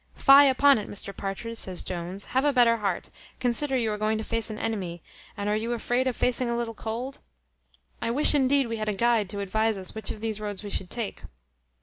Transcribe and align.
"Fie 0.15 0.47
upon 0.49 0.79
it, 0.79 0.89
Mr 0.89 1.15
Partridge!" 1.15 1.57
says 1.59 1.83
Jones, 1.83 2.25
"have 2.33 2.43
a 2.43 2.51
better 2.51 2.77
heart; 2.77 3.11
consider 3.39 3.77
you 3.77 3.91
are 3.91 3.99
going 3.99 4.17
to 4.17 4.23
face 4.23 4.49
an 4.49 4.57
enemy; 4.57 5.03
and 5.37 5.47
are 5.47 5.55
you 5.55 5.73
afraid 5.73 6.07
of 6.07 6.17
facing 6.17 6.49
a 6.49 6.57
little 6.57 6.73
cold? 6.73 7.19
I 8.01 8.09
wish, 8.09 8.33
indeed, 8.33 8.65
we 8.67 8.77
had 8.77 8.89
a 8.89 8.93
guide 8.95 9.29
to 9.29 9.41
advise 9.41 9.93
which 9.93 10.09
of 10.09 10.19
these 10.19 10.41
roads 10.41 10.63
we 10.63 10.71
should 10.71 10.89
take." 10.89 11.21